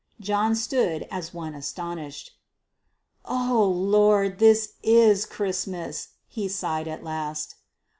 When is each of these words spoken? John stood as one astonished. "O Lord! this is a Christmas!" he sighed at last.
John 0.19 0.55
stood 0.55 1.05
as 1.11 1.31
one 1.31 1.53
astonished. 1.53 2.31
"O 3.23 3.63
Lord! 3.69 4.39
this 4.39 4.73
is 4.81 5.25
a 5.25 5.27
Christmas!" 5.27 6.07
he 6.27 6.47
sighed 6.47 6.87
at 6.87 7.03
last. 7.03 7.53